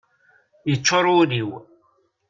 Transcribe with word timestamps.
Yeččur 0.69 1.05
wul-iw. 1.13 1.51